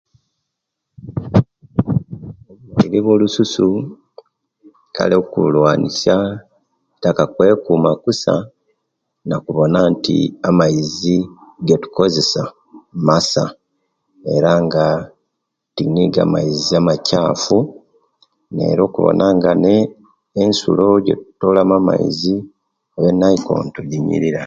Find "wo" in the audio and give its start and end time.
3.05-3.13